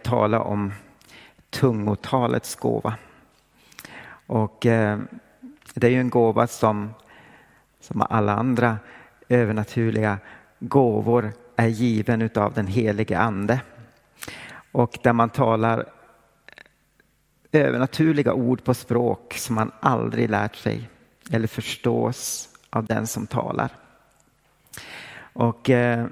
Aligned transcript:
jag 0.00 0.10
tala 0.10 0.40
om 0.40 0.72
tungotalets 1.50 2.54
gåva. 2.54 2.94
Och 4.26 4.66
eh, 4.66 4.98
det 5.74 5.86
är 5.86 5.90
ju 5.90 6.00
en 6.00 6.10
gåva 6.10 6.46
som, 6.46 6.94
som 7.80 8.02
alla 8.10 8.32
andra 8.32 8.78
övernaturliga 9.28 10.18
gåvor 10.58 11.32
är 11.56 11.66
given 11.66 12.22
utav 12.22 12.52
den 12.54 12.66
helige 12.66 13.18
ande. 13.18 13.60
Och 14.72 14.98
där 15.02 15.12
man 15.12 15.30
talar 15.30 15.86
övernaturliga 17.52 18.32
ord 18.32 18.64
på 18.64 18.74
språk 18.74 19.34
som 19.36 19.54
man 19.54 19.72
aldrig 19.80 20.30
lärt 20.30 20.56
sig 20.56 20.90
eller 21.30 21.46
förstås 21.46 22.48
av 22.70 22.86
den 22.86 23.06
som 23.06 23.26
talar. 23.26 23.70
Och 25.32 25.70
eh, 25.70 26.06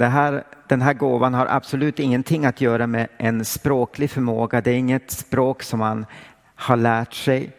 här, 0.00 0.44
den 0.68 0.82
här 0.82 0.94
gåvan 0.94 1.34
har 1.34 1.46
absolut 1.46 1.98
ingenting 1.98 2.44
att 2.44 2.60
göra 2.60 2.86
med 2.86 3.08
en 3.18 3.44
språklig 3.44 4.10
förmåga. 4.10 4.60
Det 4.60 4.70
är 4.70 4.74
inget 4.74 5.10
språk 5.10 5.62
som 5.62 5.78
man 5.78 6.06
har 6.54 6.76
lärt 6.76 7.14
sig 7.14 7.56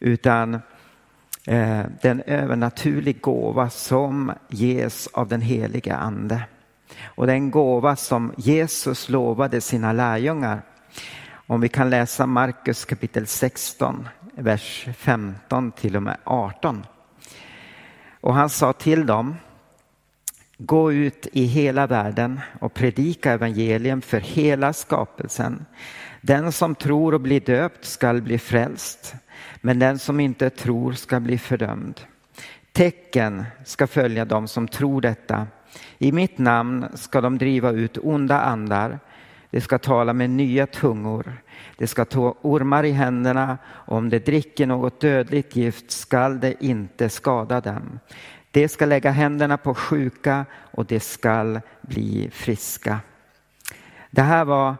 utan 0.00 0.54
eh, 1.46 1.82
den 2.02 2.22
övernaturlig 2.26 3.20
gåva 3.20 3.70
som 3.70 4.32
ges 4.48 5.06
av 5.06 5.28
den 5.28 5.40
heliga 5.40 5.96
ande. 5.96 6.42
Och 7.04 7.26
den 7.26 7.50
gåva 7.50 7.96
som 7.96 8.32
Jesus 8.36 9.08
lovade 9.08 9.60
sina 9.60 9.92
lärjungar. 9.92 10.62
Om 11.46 11.60
vi 11.60 11.68
kan 11.68 11.90
läsa 11.90 12.26
Markus 12.26 12.84
kapitel 12.84 13.26
16, 13.26 14.08
vers 14.34 14.88
15 14.96 15.72
till 15.72 15.96
och 15.96 16.02
med 16.02 16.16
18. 16.24 16.86
Och 18.20 18.34
han 18.34 18.50
sa 18.50 18.72
till 18.72 19.06
dem 19.06 19.36
Gå 20.60 20.92
ut 20.92 21.26
i 21.32 21.44
hela 21.44 21.86
världen 21.86 22.40
och 22.60 22.74
predika 22.74 23.32
evangelium 23.32 24.02
för 24.02 24.20
hela 24.20 24.72
skapelsen. 24.72 25.66
Den 26.20 26.52
som 26.52 26.74
tror 26.74 27.14
och 27.14 27.20
blir 27.20 27.40
döpt 27.40 27.84
skall 27.84 28.22
bli 28.22 28.38
frälst, 28.38 29.14
men 29.60 29.78
den 29.78 29.98
som 29.98 30.20
inte 30.20 30.50
tror 30.50 30.92
ska 30.92 31.20
bli 31.20 31.38
fördömd. 31.38 32.00
Tecken 32.72 33.44
ska 33.64 33.86
följa 33.86 34.24
dem 34.24 34.48
som 34.48 34.68
tror 34.68 35.00
detta. 35.00 35.46
I 35.98 36.12
mitt 36.12 36.38
namn 36.38 36.86
ska 36.94 37.20
de 37.20 37.38
driva 37.38 37.70
ut 37.70 37.98
onda 38.02 38.40
andar. 38.40 38.98
De 39.50 39.60
ska 39.60 39.78
tala 39.78 40.12
med 40.12 40.30
nya 40.30 40.66
tungor. 40.66 41.32
De 41.76 41.86
ska 41.86 42.04
ta 42.04 42.34
ormar 42.42 42.84
i 42.84 42.90
händerna 42.90 43.58
och 43.66 43.96
om 43.96 44.08
de 44.08 44.18
dricker 44.18 44.66
något 44.66 45.00
dödligt 45.00 45.56
gift 45.56 45.90
skall 45.90 46.40
det 46.40 46.64
inte 46.64 47.08
skada 47.08 47.60
dem. 47.60 47.98
De 48.50 48.68
ska 48.68 48.86
lägga 48.86 49.10
händerna 49.10 49.56
på 49.56 49.74
sjuka 49.74 50.46
och 50.52 50.84
de 50.84 51.00
skall 51.00 51.60
bli 51.80 52.30
friska. 52.32 53.00
Det 54.10 54.22
här 54.22 54.44
var 54.44 54.76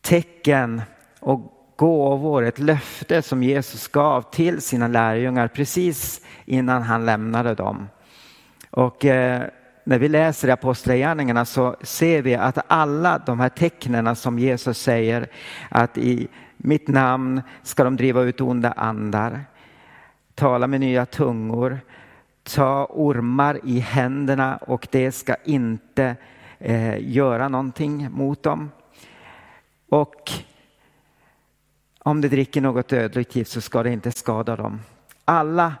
tecken 0.00 0.82
och 1.20 1.52
gåvor, 1.76 2.44
ett 2.44 2.58
löfte 2.58 3.22
som 3.22 3.42
Jesus 3.42 3.88
gav 3.88 4.22
till 4.22 4.60
sina 4.60 4.88
lärjungar 4.88 5.48
precis 5.48 6.20
innan 6.44 6.82
han 6.82 7.06
lämnade 7.06 7.54
dem. 7.54 7.88
Och 8.70 9.04
eh, 9.04 9.42
när 9.84 9.98
vi 9.98 10.08
läser 10.08 10.48
i 10.48 10.50
Apostlagärningarna 10.50 11.44
så 11.44 11.76
ser 11.82 12.22
vi 12.22 12.34
att 12.34 12.58
alla 12.66 13.18
de 13.18 13.40
här 13.40 13.48
tecknen 13.48 14.16
som 14.16 14.38
Jesus 14.38 14.78
säger 14.78 15.26
att 15.68 15.98
i 15.98 16.28
mitt 16.56 16.88
namn 16.88 17.42
ska 17.62 17.84
de 17.84 17.96
driva 17.96 18.22
ut 18.22 18.40
onda 18.40 18.72
andar, 18.72 19.44
tala 20.34 20.66
med 20.66 20.80
nya 20.80 21.06
tungor, 21.06 21.80
ta 22.42 22.86
ormar 22.90 23.60
i 23.64 23.78
händerna 23.78 24.56
och 24.56 24.88
det 24.90 25.12
ska 25.12 25.34
inte 25.44 26.16
eh, 26.58 27.10
göra 27.12 27.48
någonting 27.48 28.10
mot 28.10 28.42
dem. 28.42 28.70
Och 29.88 30.32
om 31.98 32.20
de 32.20 32.28
dricker 32.28 32.60
något 32.60 32.88
dödligt 32.88 33.36
gift 33.36 33.50
så 33.50 33.60
ska 33.60 33.82
det 33.82 33.90
inte 33.90 34.12
skada 34.12 34.56
dem. 34.56 34.80
Alla 35.24 35.74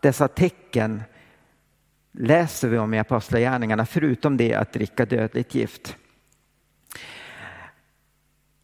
dessa 0.00 0.28
tecken 0.28 1.02
läser 2.12 2.68
vi 2.68 2.78
om 2.78 2.94
i 2.94 2.98
Apostlagärningarna 2.98 3.86
förutom 3.86 4.36
det 4.36 4.54
att 4.54 4.72
dricka 4.72 5.06
dödligt 5.06 5.54
gift. 5.54 5.96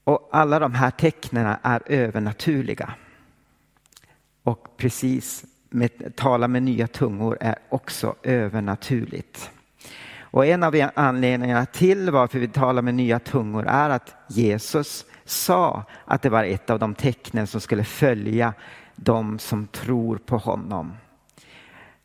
Och 0.05 0.29
alla 0.33 0.59
de 0.59 0.75
här 0.75 0.91
tecknen 0.91 1.57
är 1.63 1.83
övernaturliga. 1.87 2.95
Och 4.43 4.77
precis 4.77 5.45
med, 5.75 6.17
tala 6.17 6.49
med 6.49 6.63
nya 6.63 6.87
tungor 6.87 7.39
är 7.41 7.57
också 7.69 8.15
övernaturligt. 8.23 9.51
Och 10.21 10.47
en 10.47 10.63
av 10.63 10.89
anledningarna 10.95 11.67
till 11.67 12.11
varför 12.11 12.39
vi 12.39 12.49
talar 12.49 12.83
med 12.83 12.95
nya 12.95 13.19
tungor 13.19 13.67
är 13.67 13.91
att 13.91 14.15
Jesus 14.29 15.05
sa 15.25 15.85
att 16.05 16.23
det 16.23 16.29
var 16.29 16.45
ett 16.45 16.71
av 16.71 16.79
de 16.79 16.95
tecknen 16.95 17.47
som 17.47 17.61
skulle 17.61 17.85
följa 17.85 18.55
de 18.97 19.39
som 19.39 19.67
tror 19.67 20.17
på 20.17 20.37
honom. 20.37 20.93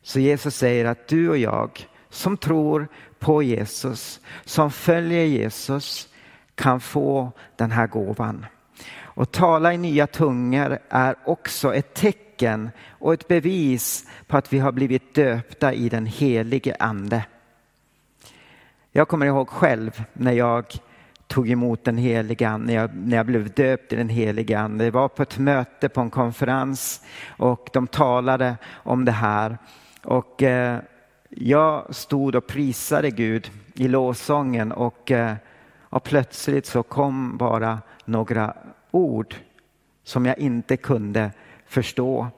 Så 0.02 0.20
Jesus 0.20 0.56
säger 0.56 0.84
att 0.84 1.08
du 1.08 1.28
och 1.28 1.38
jag 1.38 1.88
som 2.08 2.36
tror 2.36 2.88
på 3.18 3.42
Jesus, 3.42 4.20
som 4.44 4.70
följer 4.70 5.24
Jesus 5.24 6.08
kan 6.54 6.80
få 6.80 7.32
den 7.56 7.70
här 7.70 7.86
gåvan. 7.86 8.46
Och 9.02 9.32
tala 9.32 9.74
i 9.74 9.78
nya 9.78 10.06
tungor 10.06 10.78
är 10.88 11.16
också 11.24 11.74
ett 11.74 11.94
tecken 11.94 12.29
och 12.88 13.12
ett 13.12 13.28
bevis 13.28 14.06
på 14.26 14.36
att 14.36 14.52
vi 14.52 14.58
har 14.58 14.72
blivit 14.72 15.14
döpta 15.14 15.72
i 15.72 15.88
den 15.88 16.06
helige 16.06 16.76
ande. 16.78 17.24
Jag 18.92 19.08
kommer 19.08 19.26
ihåg 19.26 19.48
själv 19.48 20.04
när 20.12 20.32
jag 20.32 20.64
tog 21.26 21.50
emot 21.50 21.84
den 21.84 21.96
helige 21.96 22.48
ande, 22.48 22.66
när 22.66 22.74
jag, 22.74 22.90
när 22.94 23.16
jag 23.16 23.26
blev 23.26 23.52
döpt 23.52 23.92
i 23.92 23.96
den 23.96 24.08
helige 24.08 24.58
ande. 24.58 24.84
Det 24.84 24.90
var 24.90 25.08
på 25.08 25.22
ett 25.22 25.38
möte 25.38 25.88
på 25.88 26.00
en 26.00 26.10
konferens 26.10 27.04
och 27.26 27.70
de 27.72 27.86
talade 27.86 28.56
om 28.72 29.04
det 29.04 29.12
här. 29.12 29.58
Och 30.02 30.42
eh, 30.42 30.78
jag 31.28 31.94
stod 31.94 32.34
och 32.34 32.46
prisade 32.46 33.10
Gud 33.10 33.50
i 33.74 33.88
lovsången 33.88 34.72
och, 34.72 35.10
eh, 35.10 35.34
och 35.80 36.02
plötsligt 36.02 36.66
så 36.66 36.82
kom 36.82 37.36
bara 37.36 37.78
några 38.04 38.54
ord 38.90 39.34
som 40.04 40.26
jag 40.26 40.38
inte 40.38 40.76
kunde 40.76 41.30
förstå. 41.70 42.28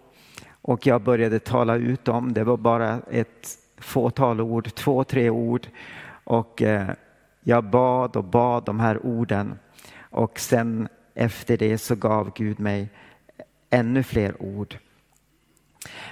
Och 0.63 0.87
jag 0.87 1.03
började 1.03 1.39
tala 1.39 1.77
ut 1.77 2.09
om, 2.09 2.33
det 2.33 2.45
var 2.45 2.57
bara 2.57 3.01
ett 3.11 3.59
fåtal 3.79 4.41
ord, 4.41 4.75
två, 4.75 5.05
tre 5.05 5.31
ord. 5.31 5.67
Och 6.25 6.63
eh, 6.63 6.91
jag 7.41 7.65
bad 7.65 8.17
och 8.17 8.25
bad 8.25 8.65
de 8.65 8.81
här 8.81 9.07
orden. 9.07 9.59
Och 10.01 10.39
sen 10.39 10.89
efter 11.15 11.57
det 11.57 11.79
så 11.79 11.95
gav 11.95 12.33
Gud 12.35 12.61
mig 12.61 12.89
ännu 13.71 14.03
fler 14.03 14.43
ord. 14.43 14.79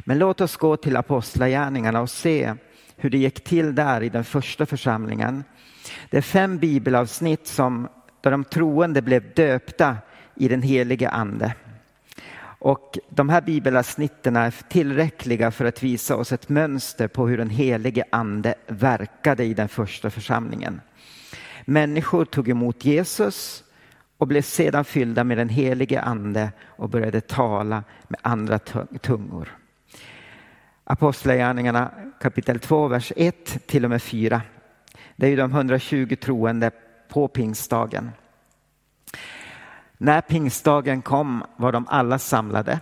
Men 0.01 0.19
låt 0.19 0.41
oss 0.41 0.57
gå 0.57 0.77
till 0.77 0.97
Apostlagärningarna 0.97 2.01
och 2.01 2.11
se 2.11 2.55
hur 2.97 3.11
det 3.11 3.19
gick 3.19 3.45
till 3.45 3.75
där 3.75 4.03
i 4.03 4.09
den 4.09 4.25
första 4.25 4.67
församlingen. 4.67 5.45
Det 6.11 6.17
är 6.17 6.23
fem 6.23 6.59
bibelavsnitt 6.59 7.47
som, 7.47 7.89
där 8.21 8.31
de 8.31 8.45
troende 8.45 9.03
blev 9.03 9.35
döpta 9.35 9.97
i 10.35 10.49
den 10.49 10.63
helige 10.63 11.09
ande. 11.09 11.55
Och 12.61 12.99
de 13.09 13.29
här 13.29 13.41
bibelavsnitten 13.41 14.37
är 14.37 14.55
tillräckliga 14.69 15.51
för 15.51 15.65
att 15.65 15.83
visa 15.83 16.17
oss 16.17 16.33
ett 16.33 16.49
mönster 16.49 17.09
på 17.09 17.29
hur 17.29 17.39
den 17.39 17.51
helige 17.51 18.05
ande 18.11 18.55
verkade 18.67 19.45
i 19.45 19.55
den 19.55 19.69
första 19.69 20.11
församlingen. 20.11 20.81
Människor 21.65 22.25
tog 22.25 22.49
emot 22.49 22.85
Jesus 22.85 23.65
och 24.19 24.27
blev 24.27 24.43
sedan 24.43 24.85
fyllda 24.85 25.25
med 25.25 25.39
den 25.39 25.49
helige 25.49 26.01
ande 26.01 26.53
och 26.65 26.89
började 26.89 27.21
tala 27.21 27.85
med 28.09 28.21
andra 28.23 28.59
tungor. 29.01 29.57
Apostlagärningarna 30.85 31.91
kapitel 32.21 32.59
2, 32.59 32.89
vers 32.89 33.13
1 33.17 33.67
till 33.67 33.85
och 33.85 33.91
med 33.91 34.03
4. 34.03 34.43
Det 35.17 35.27
är 35.27 35.31
ju 35.31 35.37
de 35.37 35.51
120 35.51 36.17
troende 36.21 36.71
på 37.09 37.29
pingstdagen. 37.29 38.11
När 40.03 40.21
pingstdagen 40.21 41.03
kom 41.03 41.43
var 41.57 41.73
de 41.73 41.87
alla 41.89 42.19
samlade. 42.19 42.81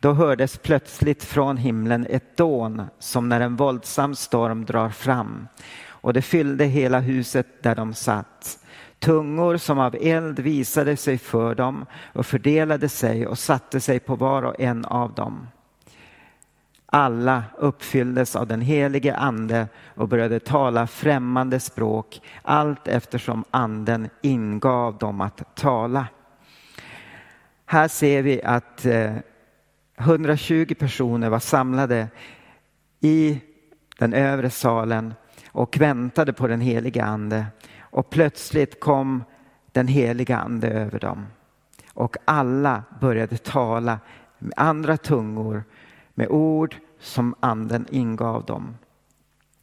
Då 0.00 0.12
hördes 0.12 0.58
plötsligt 0.58 1.24
från 1.24 1.56
himlen 1.56 2.06
ett 2.10 2.36
dån 2.36 2.82
som 2.98 3.28
när 3.28 3.40
en 3.40 3.56
våldsam 3.56 4.14
storm 4.14 4.64
drar 4.64 4.88
fram 4.88 5.48
och 5.88 6.12
det 6.12 6.22
fyllde 6.22 6.64
hela 6.64 7.00
huset 7.00 7.62
där 7.62 7.74
de 7.74 7.94
satt. 7.94 8.58
Tungor 8.98 9.56
som 9.56 9.78
av 9.78 9.96
eld 10.00 10.38
visade 10.38 10.96
sig 10.96 11.18
för 11.18 11.54
dem 11.54 11.86
och 12.12 12.26
fördelade 12.26 12.88
sig 12.88 13.26
och 13.26 13.38
satte 13.38 13.80
sig 13.80 14.00
på 14.00 14.16
var 14.16 14.42
och 14.42 14.60
en 14.60 14.84
av 14.84 15.14
dem. 15.14 15.48
Alla 16.86 17.42
uppfylldes 17.58 18.36
av 18.36 18.46
den 18.46 18.60
helige 18.60 19.16
ande 19.16 19.68
och 19.94 20.08
började 20.08 20.40
tala 20.40 20.86
främmande 20.86 21.60
språk 21.60 22.20
allt 22.42 22.88
eftersom 22.88 23.44
anden 23.50 24.08
ingav 24.22 24.98
dem 24.98 25.20
att 25.20 25.54
tala. 25.54 26.06
Här 27.68 27.88
ser 27.88 28.22
vi 28.22 28.42
att 28.42 28.84
eh, 28.86 29.12
120 29.98 30.74
personer 30.78 31.28
var 31.28 31.38
samlade 31.38 32.08
i 33.00 33.40
den 33.98 34.14
övre 34.14 34.50
salen 34.50 35.14
och 35.52 35.78
väntade 35.80 36.32
på 36.32 36.46
den 36.46 36.60
helige 36.60 37.04
ande. 37.04 37.46
Och 37.80 38.10
plötsligt 38.10 38.80
kom 38.80 39.24
den 39.72 39.88
heliga 39.88 40.36
ande 40.36 40.68
över 40.68 40.98
dem. 40.98 41.26
Och 41.94 42.16
alla 42.24 42.82
började 43.00 43.36
tala 43.36 43.98
med 44.38 44.52
andra 44.56 44.96
tungor, 44.96 45.64
med 46.14 46.28
ord 46.28 46.76
som 47.00 47.34
anden 47.40 47.86
ingav 47.90 48.44
dem. 48.44 48.76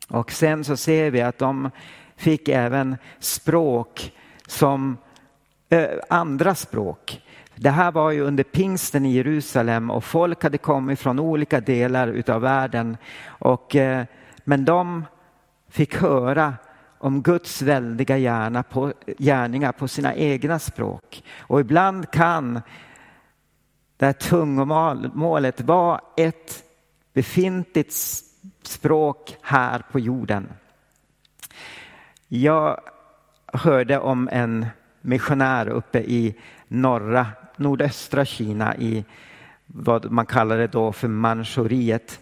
Och 0.09 0.31
sen 0.31 0.63
så 0.63 0.77
ser 0.77 1.11
vi 1.11 1.21
att 1.21 1.37
de 1.37 1.69
fick 2.15 2.49
även 2.49 2.97
språk 3.19 4.13
som 4.47 4.97
eh, 5.69 5.89
andra 6.09 6.55
språk. 6.55 7.21
Det 7.55 7.69
här 7.69 7.91
var 7.91 8.11
ju 8.11 8.21
under 8.21 8.43
pingsten 8.43 9.05
i 9.05 9.13
Jerusalem 9.13 9.91
och 9.91 10.03
folk 10.03 10.43
hade 10.43 10.57
kommit 10.57 10.99
från 10.99 11.19
olika 11.19 11.59
delar 11.59 12.07
utav 12.07 12.41
världen. 12.41 12.97
Och, 13.27 13.75
eh, 13.75 14.05
men 14.43 14.65
de 14.65 15.05
fick 15.69 15.95
höra 15.95 16.53
om 16.97 17.21
Guds 17.21 17.61
väldiga 17.61 18.17
gärna 18.17 18.63
på, 18.63 18.93
gärningar 19.17 19.71
på 19.71 19.87
sina 19.87 20.15
egna 20.15 20.59
språk. 20.59 21.23
Och 21.39 21.59
ibland 21.59 22.11
kan 22.11 22.61
det 23.97 24.05
här 24.05 24.13
tungomålet 24.13 25.61
vara 25.61 26.01
ett 26.17 26.63
befintligt 27.13 27.93
språk 28.63 29.37
här 29.41 29.83
på 29.91 29.99
jorden. 29.99 30.49
Jag 32.27 32.79
hörde 33.53 33.99
om 33.99 34.29
en 34.31 34.65
missionär 35.03 35.67
uppe 35.67 35.99
i 35.99 36.35
norra, 36.67 37.27
nordöstra 37.55 38.25
Kina 38.25 38.75
i 38.75 39.05
vad 39.65 40.11
man 40.11 40.25
kallar 40.25 40.57
det 40.57 40.67
då 40.67 40.91
för 40.91 41.07
Manchuriet. 41.07 42.19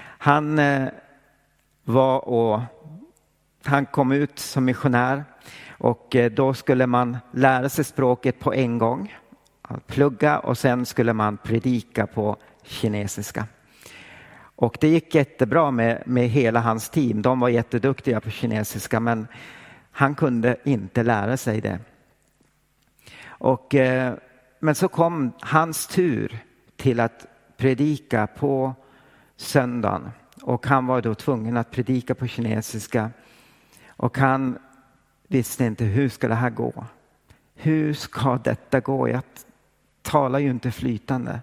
Han 0.00 0.58
eh, 0.58 0.88
var 1.84 2.28
och 2.28 2.60
han 3.64 3.86
kom 3.86 4.12
ut 4.12 4.38
som 4.38 4.64
missionär 4.64 5.24
och 5.68 6.16
eh, 6.16 6.30
då 6.30 6.54
skulle 6.54 6.86
man 6.86 7.16
lära 7.32 7.68
sig 7.68 7.84
språket 7.84 8.40
på 8.40 8.54
en 8.54 8.78
gång, 8.78 9.14
plugga 9.86 10.38
och 10.38 10.58
sen 10.58 10.86
skulle 10.86 11.12
man 11.12 11.36
predika 11.36 12.06
på 12.06 12.36
kinesiska. 12.62 13.46
Och 14.56 14.76
det 14.80 14.88
gick 14.88 15.14
jättebra 15.14 15.70
med, 15.70 16.02
med 16.06 16.28
hela 16.28 16.60
hans 16.60 16.88
team. 16.90 17.22
De 17.22 17.40
var 17.40 17.48
jätteduktiga 17.48 18.20
på 18.20 18.30
kinesiska 18.30 19.00
men 19.00 19.26
han 19.92 20.14
kunde 20.14 20.56
inte 20.64 21.02
lära 21.02 21.36
sig 21.36 21.60
det. 21.60 21.78
Och, 23.44 23.74
eh, 23.74 24.14
men 24.60 24.74
så 24.74 24.88
kom 24.88 25.32
hans 25.40 25.86
tur 25.86 26.38
till 26.76 27.00
att 27.00 27.26
predika 27.56 28.26
på 28.26 28.74
söndagen 29.36 30.10
och 30.42 30.66
han 30.66 30.86
var 30.86 31.02
då 31.02 31.14
tvungen 31.14 31.56
att 31.56 31.70
predika 31.70 32.14
på 32.14 32.26
kinesiska 32.26 33.10
och 33.88 34.18
han 34.18 34.58
visste 35.28 35.64
inte 35.64 35.84
hur 35.84 36.08
ska 36.08 36.28
det 36.28 36.34
här 36.34 36.50
gå. 36.50 36.86
Hur 37.54 37.94
ska 37.94 38.38
detta 38.44 38.80
gå? 38.80 39.08
Jag 39.08 39.22
talar 40.02 40.38
ju 40.38 40.50
inte 40.50 40.70
flytande. 40.70 41.40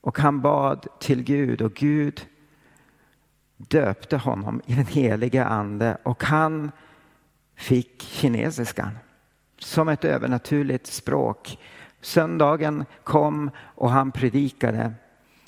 Och 0.00 0.18
han 0.18 0.40
bad 0.40 0.86
till 1.00 1.22
Gud 1.22 1.62
och 1.62 1.74
Gud 1.74 2.26
döpte 3.56 4.16
honom 4.16 4.60
i 4.66 4.74
den 4.74 4.86
heliga 4.86 5.46
ande 5.46 5.98
och 6.02 6.24
han 6.24 6.70
fick 7.54 8.02
kinesiskan 8.02 8.98
som 9.58 9.88
ett 9.88 10.04
övernaturligt 10.04 10.86
språk. 10.86 11.58
Söndagen 12.00 12.84
kom 13.04 13.50
och 13.58 13.90
han 13.90 14.12
predikade 14.12 14.92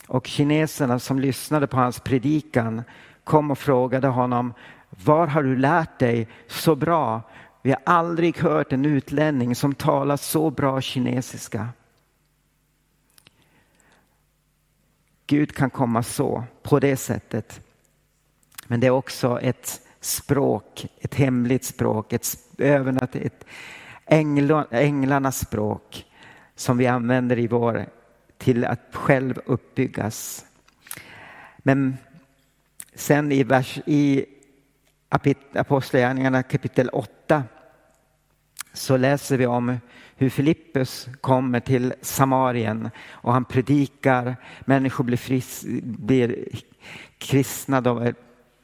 och 0.06 0.26
kineserna 0.26 0.98
som 0.98 1.18
lyssnade 1.18 1.66
på 1.66 1.76
hans 1.76 2.00
predikan 2.00 2.82
kom 3.24 3.50
och 3.50 3.58
frågade 3.58 4.08
honom 4.08 4.54
var 4.90 5.26
har 5.26 5.42
du 5.42 5.56
lärt 5.56 5.98
dig 5.98 6.28
så 6.46 6.76
bra? 6.76 7.22
Vi 7.62 7.70
har 7.70 7.80
aldrig 7.84 8.38
hört 8.38 8.72
en 8.72 8.84
utlänning 8.84 9.54
som 9.54 9.74
talar 9.74 10.16
så 10.16 10.50
bra 10.50 10.80
kinesiska. 10.80 11.68
Gud 15.26 15.54
kan 15.54 15.70
komma 15.70 16.02
så, 16.02 16.44
på 16.62 16.80
det 16.80 16.96
sättet. 16.96 17.60
Men 18.66 18.80
det 18.80 18.86
är 18.86 18.90
också 18.90 19.40
ett 19.40 19.80
språk, 20.00 20.86
ett 20.98 21.14
hemligt 21.14 21.64
språk, 21.64 22.12
ett, 22.12 22.26
ett 23.14 23.44
änglarnas 24.08 25.38
språk 25.38 26.06
som 26.54 26.78
vi 26.78 26.86
använder 26.86 27.38
i 27.38 27.46
vår 27.46 27.86
till 28.38 28.64
att 28.64 28.80
själv 28.92 29.40
uppbyggas. 29.46 30.44
Men 31.58 31.96
sen 32.94 33.32
i, 33.32 33.42
vers, 33.42 33.78
i 33.86 34.24
Apostlagärningarna 35.54 36.42
kapitel 36.42 36.88
8 36.88 37.44
så 38.72 38.96
läser 38.96 39.36
vi 39.36 39.46
om 39.46 39.78
hur 40.16 40.30
Filippus 40.30 41.08
kommer 41.20 41.60
till 41.60 41.94
Samarien 42.00 42.90
och 43.10 43.32
han 43.32 43.44
predikar, 43.44 44.36
människor 44.60 45.04
blir, 45.04 45.16
fris, 45.16 45.64
blir 45.82 46.48
kristna, 47.18 47.80
de 47.80 48.14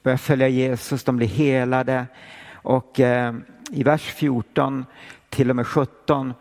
börjar 0.02 0.16
följa 0.16 0.48
Jesus, 0.48 1.04
de 1.04 1.16
blir 1.16 1.26
helade. 1.26 2.06
Och 2.52 3.00
eh, 3.00 3.34
i 3.70 3.82
vers 3.82 4.02
14 4.02 4.84
till 5.34 5.50
och 5.50 5.56
med 5.56 5.66
17 5.66 6.34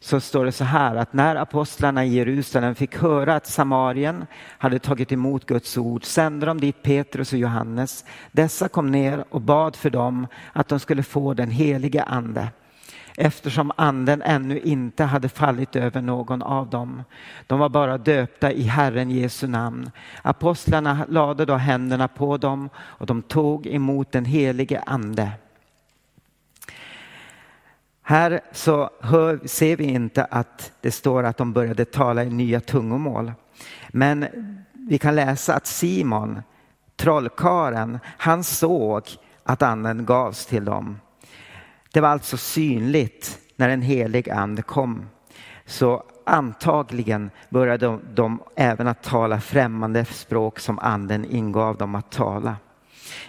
så 0.00 0.20
står 0.20 0.44
det 0.44 0.52
så 0.52 0.64
här 0.64 0.96
att 0.96 1.12
när 1.12 1.36
apostlarna 1.36 2.04
i 2.04 2.08
Jerusalem 2.08 2.74
fick 2.74 2.96
höra 2.96 3.34
att 3.34 3.46
Samarien 3.46 4.26
hade 4.58 4.78
tagit 4.78 5.12
emot 5.12 5.46
Guds 5.46 5.78
ord 5.78 6.04
sände 6.04 6.46
de 6.46 6.60
dit 6.60 6.82
Petrus 6.82 7.32
och 7.32 7.38
Johannes. 7.38 8.04
Dessa 8.32 8.68
kom 8.68 8.90
ner 8.90 9.24
och 9.30 9.40
bad 9.40 9.76
för 9.76 9.90
dem 9.90 10.26
att 10.52 10.68
de 10.68 10.80
skulle 10.80 11.02
få 11.02 11.34
den 11.34 11.50
helige 11.50 12.02
ande 12.02 12.48
eftersom 13.16 13.72
anden 13.76 14.22
ännu 14.22 14.58
inte 14.58 15.04
hade 15.04 15.28
fallit 15.28 15.76
över 15.76 16.00
någon 16.00 16.42
av 16.42 16.70
dem. 16.70 17.02
De 17.46 17.58
var 17.58 17.68
bara 17.68 17.98
döpta 17.98 18.52
i 18.52 18.62
Herren 18.62 19.10
Jesu 19.10 19.46
namn. 19.46 19.90
Apostlarna 20.22 21.06
lade 21.08 21.44
då 21.44 21.54
händerna 21.54 22.08
på 22.08 22.36
dem 22.36 22.68
och 22.76 23.06
de 23.06 23.22
tog 23.22 23.66
emot 23.66 24.12
den 24.12 24.24
helige 24.24 24.80
ande. 24.86 25.30
Här 28.12 28.40
så 28.52 28.90
hör, 29.00 29.40
ser 29.44 29.76
vi 29.76 29.84
inte 29.84 30.24
att 30.24 30.72
det 30.80 30.90
står 30.90 31.22
att 31.22 31.36
de 31.36 31.52
började 31.52 31.84
tala 31.84 32.24
i 32.24 32.30
nya 32.30 32.60
tungomål. 32.60 33.32
Men 33.88 34.26
vi 34.72 34.98
kan 34.98 35.14
läsa 35.14 35.54
att 35.54 35.66
Simon, 35.66 36.42
trollkaren, 36.96 37.98
han 38.04 38.44
såg 38.44 39.02
att 39.44 39.62
anden 39.62 40.04
gavs 40.04 40.46
till 40.46 40.64
dem. 40.64 41.00
Det 41.92 42.00
var 42.00 42.08
alltså 42.08 42.36
synligt 42.36 43.38
när 43.56 43.68
en 43.68 43.82
helig 43.82 44.30
ande 44.30 44.62
kom. 44.62 45.06
Så 45.66 46.02
antagligen 46.26 47.30
började 47.48 47.86
de, 47.86 48.00
de 48.14 48.42
även 48.56 48.88
att 48.88 49.02
tala 49.02 49.40
främmande 49.40 50.04
språk 50.04 50.58
som 50.58 50.78
anden 50.78 51.24
ingav 51.24 51.76
dem 51.76 51.94
att 51.94 52.10
tala. 52.10 52.56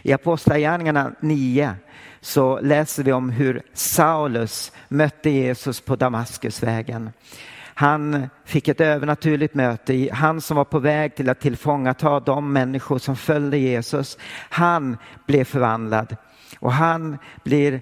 I 0.02 0.14
Apostlagärningarna 0.14 1.12
9 1.20 1.76
så 2.22 2.60
läser 2.60 3.04
vi 3.04 3.14
om 3.14 3.30
hur 3.30 3.62
Saulus 3.74 4.72
mötte 4.88 5.30
Jesus 5.30 5.82
på 5.82 5.96
Damaskusvägen. 5.96 7.12
Han 7.76 8.30
fick 8.46 8.68
ett 8.68 8.82
övernaturligt 8.82 9.54
möte. 9.54 10.10
Han 10.14 10.42
som 10.42 10.58
var 10.58 10.66
på 10.66 10.80
väg 10.80 11.16
till 11.16 11.30
att 11.30 11.40
tillfångata 11.40 12.20
de 12.20 12.54
människor 12.54 12.98
som 12.98 13.16
följde 13.16 13.58
Jesus. 13.58 14.18
Han 14.50 14.98
blev 15.28 15.44
förvandlad 15.44 16.16
och 16.60 16.74
han 16.74 17.18
blir 17.44 17.82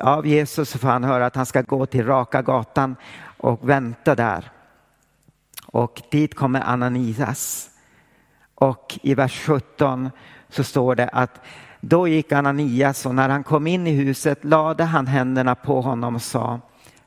av 0.00 0.26
Jesus 0.26 0.72
får 0.72 0.88
han 0.88 1.04
höra 1.04 1.26
att 1.26 1.36
han 1.36 1.46
ska 1.46 1.62
gå 1.62 1.86
till 1.86 2.06
raka 2.06 2.42
gatan 2.42 2.96
och 3.36 3.68
vänta 3.68 4.14
där. 4.14 4.50
Och 5.66 6.02
dit 6.10 6.34
kommer 6.34 6.60
Ananias. 6.60 7.70
Och 8.54 8.98
i 9.02 9.14
vers 9.14 9.42
17 9.46 10.10
så 10.48 10.64
står 10.64 10.94
det 10.94 11.08
att 11.08 11.40
då 11.80 12.08
gick 12.08 12.32
Ananias 12.32 13.06
och 13.06 13.14
när 13.14 13.28
han 13.28 13.44
kom 13.44 13.66
in 13.66 13.86
i 13.86 13.90
huset 13.90 14.44
lade 14.44 14.84
han 14.84 15.06
händerna 15.06 15.54
på 15.54 15.80
honom 15.80 16.14
och 16.14 16.22
sa 16.22 16.60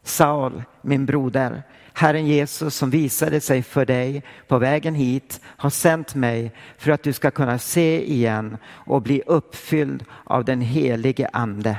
Saul, 0.03 0.63
min 0.81 1.05
broder, 1.05 1.63
Herren 1.93 2.27
Jesus 2.27 2.75
som 2.75 2.89
visade 2.89 3.41
sig 3.41 3.63
för 3.63 3.85
dig 3.85 4.23
på 4.47 4.57
vägen 4.57 4.95
hit 4.95 5.41
har 5.45 5.69
sänt 5.69 6.15
mig 6.15 6.51
för 6.77 6.91
att 6.91 7.03
du 7.03 7.13
ska 7.13 7.31
kunna 7.31 7.59
se 7.59 8.11
igen 8.11 8.57
och 8.67 9.01
bli 9.01 9.21
uppfylld 9.25 10.05
av 10.23 10.45
den 10.45 10.61
helige 10.61 11.29
ande. 11.33 11.77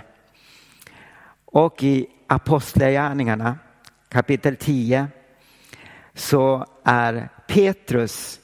Och 1.44 1.82
i 1.82 2.06
Apostlagärningarna 2.26 3.58
kapitel 4.08 4.56
10 4.56 5.06
så 6.14 6.66
är 6.84 7.28
Petrus 7.46 8.40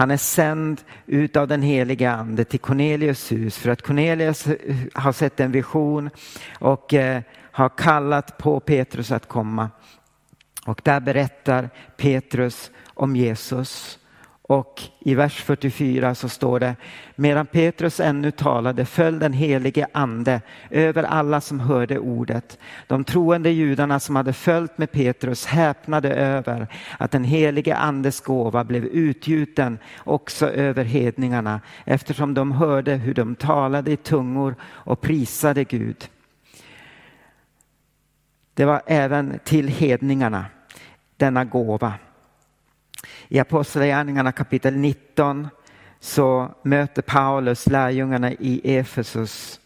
han 0.00 0.10
är 0.10 0.16
sänd 0.16 0.80
ut 1.06 1.36
av 1.36 1.48
den 1.48 1.62
heliga 1.62 2.12
ande 2.12 2.44
till 2.44 2.60
Cornelius 2.60 3.32
hus 3.32 3.58
för 3.58 3.70
att 3.70 3.82
Cornelius 3.82 4.46
har 4.94 5.12
sett 5.12 5.40
en 5.40 5.52
vision 5.52 6.10
och 6.58 6.94
eh, 6.94 7.22
har 7.52 7.68
kallat 7.68 8.38
på 8.38 8.60
Petrus 8.60 9.12
att 9.12 9.28
komma. 9.28 9.70
Och 10.66 10.80
där 10.84 11.00
berättar 11.00 11.70
Petrus 11.96 12.70
om 12.94 13.16
Jesus 13.16 13.98
och 14.50 14.82
i 14.98 15.14
vers 15.14 15.42
44 15.42 16.14
så 16.14 16.28
står 16.28 16.60
det, 16.60 16.76
medan 17.16 17.46
Petrus 17.46 18.00
ännu 18.00 18.30
talade 18.30 18.84
föll 18.84 19.18
den 19.18 19.32
helige 19.32 19.86
ande 19.92 20.40
över 20.70 21.02
alla 21.02 21.40
som 21.40 21.60
hörde 21.60 21.98
ordet. 21.98 22.58
De 22.86 23.04
troende 23.04 23.50
judarna 23.50 24.00
som 24.00 24.16
hade 24.16 24.32
följt 24.32 24.78
med 24.78 24.92
Petrus 24.92 25.46
häpnade 25.46 26.14
över 26.14 26.66
att 26.98 27.10
den 27.10 27.24
helige 27.24 27.76
andes 27.76 28.20
gåva 28.20 28.64
blev 28.64 28.84
utgjuten 28.84 29.78
också 29.98 30.50
över 30.50 30.84
hedningarna 30.84 31.60
eftersom 31.84 32.34
de 32.34 32.52
hörde 32.52 32.94
hur 32.94 33.14
de 33.14 33.34
talade 33.34 33.90
i 33.90 33.96
tungor 33.96 34.54
och 34.62 35.00
prisade 35.00 35.64
Gud. 35.64 36.08
Det 38.54 38.64
var 38.64 38.82
även 38.86 39.38
till 39.44 39.68
hedningarna 39.68 40.46
denna 41.16 41.44
gåva. 41.44 41.94
I 43.32 43.38
Apostlagärningarna 43.38 44.32
kapitel 44.32 44.76
19 44.76 45.48
så 46.00 46.54
möter 46.62 47.02
Paulus 47.02 47.66
lärjungarna 47.66 48.32
i 48.32 48.76
Efesus. 48.76 49.60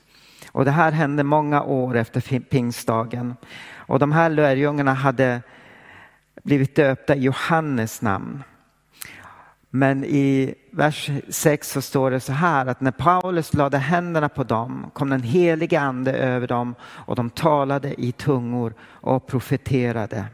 Och 0.52 0.64
det 0.64 0.70
här 0.70 0.92
hände 0.92 1.24
många 1.24 1.62
år 1.62 1.96
efter 1.96 2.40
pingstdagen. 2.40 3.36
Och 3.74 3.98
de 3.98 4.12
här 4.12 4.30
lärjungarna 4.30 4.92
hade 4.94 5.42
blivit 6.42 6.76
döpta 6.76 7.14
i 7.14 7.20
Johannes 7.20 8.02
namn. 8.02 8.42
Men 9.70 10.04
i 10.04 10.54
vers 10.70 11.10
6 11.28 11.70
så 11.70 11.82
står 11.82 12.10
det 12.10 12.20
så 12.20 12.32
här 12.32 12.66
att 12.66 12.80
när 12.80 12.92
Paulus 12.92 13.54
lade 13.54 13.78
händerna 13.78 14.28
på 14.28 14.44
dem 14.44 14.90
kom 14.92 15.10
den 15.10 15.22
helige 15.22 15.80
ande 15.80 16.12
över 16.12 16.46
dem 16.46 16.74
och 16.82 17.16
de 17.16 17.30
talade 17.30 18.00
i 18.00 18.12
tungor 18.12 18.74
och 18.82 19.26
profeterade. 19.26 20.24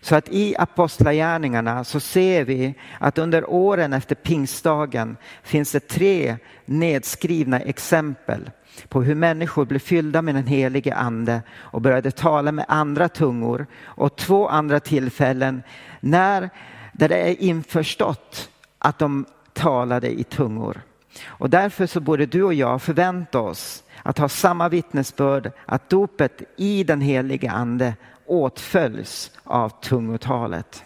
Så 0.00 0.16
att 0.16 0.28
i 0.28 0.56
Apostlagärningarna 0.58 1.84
så 1.84 2.00
ser 2.00 2.44
vi 2.44 2.74
att 3.00 3.18
under 3.18 3.50
åren 3.50 3.92
efter 3.92 4.14
pingstdagen 4.14 5.16
finns 5.42 5.72
det 5.72 5.88
tre 5.88 6.36
nedskrivna 6.64 7.60
exempel 7.60 8.50
på 8.88 9.02
hur 9.02 9.14
människor 9.14 9.64
blev 9.64 9.78
fyllda 9.78 10.22
med 10.22 10.34
den 10.34 10.46
helige 10.46 10.94
ande 10.94 11.42
och 11.52 11.80
började 11.80 12.10
tala 12.10 12.52
med 12.52 12.64
andra 12.68 13.08
tungor 13.08 13.66
och 13.84 14.16
två 14.16 14.48
andra 14.48 14.80
tillfällen 14.80 15.62
när 16.00 16.50
där 16.92 17.08
det 17.08 17.18
är 17.18 17.42
införstått 17.42 18.50
att 18.78 18.98
de 18.98 19.26
talade 19.52 20.20
i 20.20 20.24
tungor. 20.24 20.82
Och 21.24 21.50
därför 21.50 21.86
så 21.86 22.00
borde 22.00 22.26
du 22.26 22.42
och 22.42 22.54
jag 22.54 22.82
förvänta 22.82 23.40
oss 23.40 23.84
att 24.02 24.18
ha 24.18 24.28
samma 24.28 24.68
vittnesbörd 24.68 25.52
att 25.66 25.90
dopet 25.90 26.42
i 26.56 26.84
den 26.84 27.00
helige 27.00 27.50
ande 27.50 27.94
åtföljs 28.32 29.30
av 29.44 29.68
tungotalet. 29.68 30.84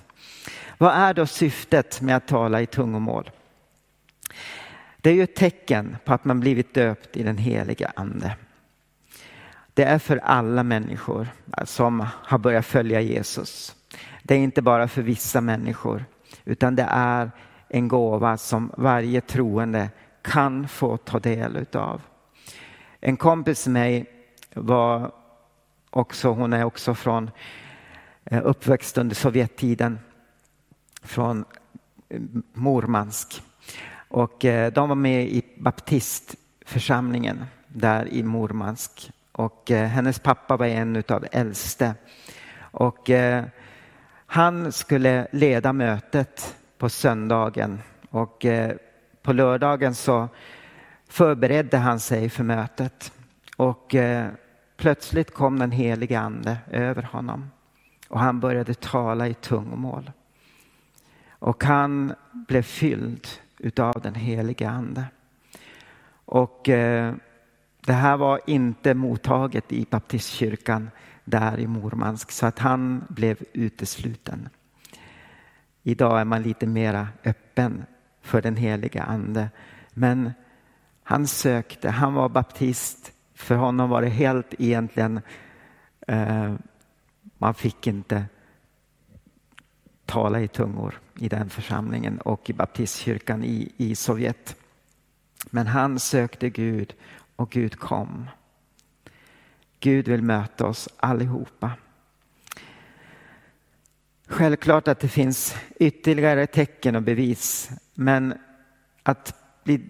Vad 0.79 0.95
är 0.95 1.15
då 1.15 1.27
syftet 1.27 2.01
med 2.01 2.17
att 2.17 2.29
tala 2.29 2.61
i 2.61 2.67
tungomål? 2.67 3.31
Det 4.97 5.11
är 5.11 5.15
ju 5.15 5.23
ett 5.23 5.37
tecken 5.37 5.97
på 6.05 6.15
att 6.15 6.25
man 6.25 6.41
blivit 6.41 6.75
döpt 6.75 7.17
i 7.17 7.23
den 7.23 7.39
heliga 7.39 7.93
ande. 7.97 8.37
Det 9.75 9.85
är 9.85 9.99
för 9.99 10.17
alla 10.17 10.63
människor 10.63 11.29
som 11.65 12.07
har 12.13 12.39
börjat 12.39 12.67
följa 12.67 13.01
Jesus. 13.01 13.75
Det 14.23 14.35
är 14.35 14.39
inte 14.39 14.63
bara 14.63 14.89
för 14.89 15.03
vissa 15.03 15.41
människor 15.41 16.05
utan 16.45 16.77
det 16.77 16.87
är 16.91 17.31
en 17.69 17.89
gåva 17.89 18.37
som 18.37 18.73
varje 18.77 19.21
troende 19.21 19.91
kan 20.23 20.69
få 20.69 20.97
ta 20.97 21.19
del 21.19 21.57
utav. 21.57 22.03
En 23.01 23.17
kompis 23.17 23.67
med 23.67 23.73
mig 23.73 24.07
var 24.55 25.13
också, 25.97 26.29
hon 26.33 26.53
är 26.53 26.65
också 26.65 26.95
från 26.95 27.31
eh, 28.25 28.41
uppväxt 28.45 28.99
under 28.99 29.15
Sovjettiden 29.15 29.99
från 31.03 31.45
eh, 32.09 32.21
Murmansk. 32.53 33.43
Och 34.09 34.45
eh, 34.45 34.73
de 34.73 34.89
var 34.89 34.97
med 34.97 35.23
i 35.23 35.43
baptistförsamlingen 35.59 37.45
där 37.69 38.09
i 38.09 38.23
Murmansk. 38.23 39.11
Och 39.33 39.71
hennes 39.71 40.19
pappa 40.19 40.57
var 40.57 40.67
en 40.67 40.97
av 40.97 41.21
de 41.21 41.29
äldste. 41.33 41.95
Och 42.59 43.11
han 44.27 44.73
skulle 44.73 45.27
leda 45.33 45.73
mötet 45.73 46.57
på 46.79 46.89
söndagen 46.89 47.81
och 48.11 48.47
på 49.23 49.33
lördagen 49.33 49.95
så 49.95 50.29
förberedde 51.09 51.77
han 51.77 52.01
sig 52.01 52.29
för 52.29 52.45
mötet. 52.45 53.13
Och 53.57 53.95
Plötsligt 54.77 55.35
kom 55.35 55.59
den 55.59 55.71
helige 55.71 56.21
ande 56.21 56.59
över 56.71 57.03
honom 57.03 57.51
och 58.09 58.21
han 58.21 58.41
började 58.41 58.75
tala 58.75 59.29
i 59.29 59.35
tungomål. 59.35 60.11
Och 61.29 61.65
han 61.65 62.15
blev 62.33 62.63
fylld 62.63 63.27
utav 63.59 64.01
den 64.03 64.15
helige 64.15 64.69
ande. 64.69 65.05
Och 66.25 66.69
eh, 66.69 67.15
det 67.81 67.93
här 67.93 68.17
var 68.17 68.41
inte 68.47 68.95
mottaget 68.95 69.73
i 69.73 69.87
baptistkyrkan 69.91 70.91
där 71.25 71.59
i 71.59 71.67
Mormansk 71.67 72.31
så 72.31 72.47
att 72.47 72.59
han 72.59 73.05
blev 73.09 73.39
utesluten. 73.53 74.49
Idag 75.83 76.21
är 76.21 76.25
man 76.25 76.43
lite 76.43 76.67
mera 76.67 77.09
öppen 77.25 77.85
för 78.23 78.43
den 78.43 78.57
heliga 78.57 79.03
ande. 79.03 79.51
Men 79.91 80.33
han 81.03 81.27
sökte, 81.27 81.91
han 81.91 82.15
var 82.15 82.29
baptist 82.29 83.13
för 83.37 83.55
honom 83.55 83.91
var 83.91 84.03
det 84.03 84.09
helt 84.09 84.55
egentligen, 84.59 85.21
eh, 86.09 86.55
man 87.39 87.55
fick 87.55 87.87
inte 87.87 88.25
tala 90.07 90.41
i 90.41 90.49
tungor 90.49 91.01
i 91.19 91.29
den 91.29 91.51
församlingen 91.51 92.19
och 92.19 92.51
i 92.51 92.53
baptistkyrkan 92.53 93.45
i, 93.45 93.73
i 93.77 93.95
Sovjet. 93.95 94.57
Men 95.51 95.67
han 95.67 95.99
sökte 95.99 96.51
Gud 96.51 96.95
och 97.37 97.51
Gud 97.51 97.79
kom. 97.79 98.29
Gud 99.81 100.09
vill 100.09 100.23
möta 100.23 100.67
oss 100.67 100.89
allihopa. 100.97 101.73
Självklart 104.27 104.89
att 104.89 105.01
det 105.01 105.09
finns 105.09 105.57
ytterligare 105.77 106.47
tecken 106.47 106.97
och 106.97 107.03
bevis, 107.03 107.71
men 107.95 108.35
att 109.03 109.46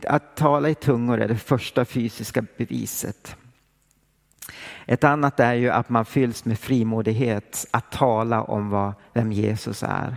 att 0.07 0.37
tala 0.37 0.69
i 0.69 0.75
tungor 0.75 1.21
är 1.21 1.29
det 1.29 1.37
första 1.37 1.85
fysiska 1.85 2.45
beviset. 2.57 3.37
Ett 4.87 5.05
annat 5.05 5.41
är 5.41 5.55
ju 5.55 5.71
att 5.71 5.89
man 5.89 6.05
fylls 6.05 6.45
med 6.45 6.59
frimodighet 6.59 7.67
att 7.71 7.93
tala 7.93 8.43
om 8.43 8.71
vad, 8.71 8.93
vem 9.13 9.33
Jesus 9.33 9.83
är. 9.83 10.17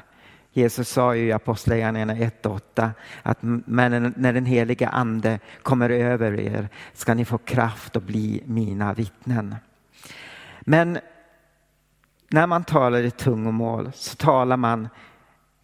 Jesus 0.51 0.89
sa 0.89 1.15
ju 1.15 1.27
i 1.27 1.31
Apostlagärningarna 1.31 2.13
1.8 2.13 2.89
att 3.23 3.37
när 3.41 4.33
den 4.33 4.45
heliga 4.45 4.89
ande 4.89 5.39
kommer 5.63 5.89
över 5.89 6.39
er 6.39 6.69
ska 6.93 7.13
ni 7.13 7.25
få 7.25 7.37
kraft 7.37 7.95
att 7.95 8.03
bli 8.03 8.43
mina 8.45 8.93
vittnen. 8.93 9.55
Men 10.61 10.99
när 12.29 12.47
man 12.47 12.63
talar 12.63 13.03
i 13.03 13.11
tungomål 13.11 13.91
så 13.93 14.15
talar 14.15 14.57
man 14.57 14.89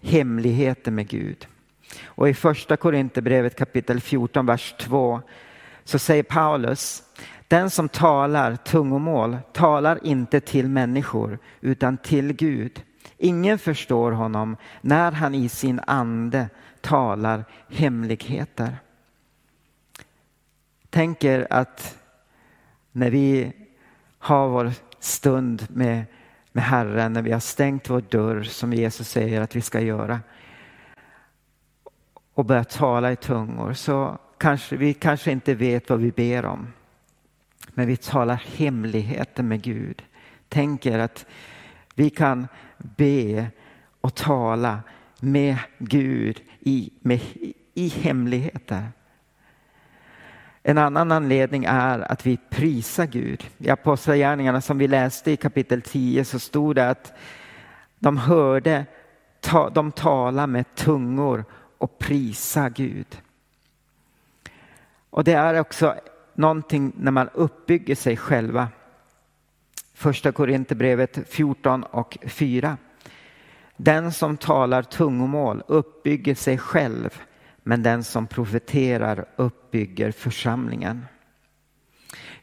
hemligheter 0.02 0.92
med 0.92 1.08
Gud. 1.08 1.48
Och 2.04 2.30
i 2.30 2.34
första 2.34 2.78
Korinthierbrevet 2.78 3.56
kapitel 3.56 4.02
14, 4.02 4.46
vers 4.46 4.76
2 4.80 5.22
så 5.84 6.00
säger 6.00 6.24
Paulus, 6.24 7.04
den 7.48 7.70
som 7.70 7.90
talar 7.90 8.56
tungomål 8.56 9.38
talar 9.54 10.00
inte 10.04 10.40
till 10.40 10.70
människor 10.70 11.40
utan 11.62 11.98
till 11.98 12.34
Gud. 12.34 12.84
Ingen 13.18 13.60
förstår 13.60 14.12
honom 14.12 14.58
när 14.82 15.12
han 15.12 15.36
i 15.36 15.50
sin 15.50 15.82
ande 15.88 16.50
talar 16.82 17.46
hemligheter. 17.70 18.78
Tänker 20.90 21.48
att 21.50 21.98
när 22.92 23.10
vi 23.10 23.54
har 24.20 24.48
vår 24.50 24.72
stund 25.00 25.68
med, 25.70 26.06
med 26.52 26.64
Herren, 26.64 27.14
när 27.14 27.22
vi 27.22 27.32
har 27.32 27.40
stängt 27.40 27.90
vår 27.90 28.02
dörr 28.02 28.44
som 28.44 28.74
Jesus 28.74 29.10
säger 29.10 29.42
att 29.42 29.56
vi 29.56 29.62
ska 29.62 29.80
göra, 29.80 30.20
och 32.36 32.46
börjar 32.46 32.64
tala 32.64 33.12
i 33.12 33.16
tungor 33.16 33.74
så 33.74 34.18
kanske 34.38 34.76
vi 34.76 34.94
kanske 34.94 35.32
inte 35.32 35.54
vet 35.54 35.90
vad 35.90 36.00
vi 36.00 36.12
ber 36.12 36.46
om. 36.46 36.68
Men 37.68 37.88
vi 37.88 37.98
talar 37.98 38.44
hemligheter 38.56 39.44
med 39.44 39.62
Gud. 39.62 40.04
Tänker 40.50 41.00
att 41.00 41.26
vi 41.96 42.10
kan 42.10 42.48
be 42.78 43.48
och 44.02 44.16
tala 44.16 44.80
med 45.20 45.58
Gud 45.78 46.42
i, 46.60 46.90
med, 47.02 47.20
i 47.74 47.88
hemligheter. 47.88 48.88
En 50.64 50.78
annan 50.78 51.12
anledning 51.12 51.66
är 51.68 52.12
att 52.12 52.26
vi 52.26 52.38
prisar 52.50 53.06
Gud. 53.06 53.44
I 53.58 53.70
Apostlagärningarna 53.70 54.62
som 54.62 54.78
vi 54.78 54.88
läste 54.88 55.32
i 55.32 55.38
kapitel 55.38 55.82
10 55.82 56.26
så 56.26 56.40
stod 56.40 56.76
det 56.76 56.90
att 56.90 57.14
de 58.00 58.18
hörde, 58.18 58.86
de 59.74 59.92
talade 59.92 60.48
med 60.48 60.76
tungor 60.76 61.46
och 61.78 61.98
prisa 61.98 62.70
Gud. 62.70 63.22
Och 65.10 65.24
det 65.24 65.34
är 65.34 65.60
också 65.60 65.96
någonting 66.34 66.94
när 66.98 67.12
man 67.12 67.30
uppbygger 67.34 67.96
sig 67.96 68.18
själva. 68.18 68.68
Första 69.94 70.32
Korinthierbrevet 70.32 71.20
14 71.30 71.84
och 71.84 72.18
4. 72.28 72.78
Den 73.78 74.12
som 74.12 74.38
talar 74.38 74.84
tungomål 74.84 75.64
uppbygger 75.68 76.36
sig 76.36 76.58
själv, 76.58 77.22
men 77.64 77.84
den 77.84 78.04
som 78.04 78.28
profeterar 78.28 79.26
uppbygger 79.36 80.12
församlingen. 80.12 81.06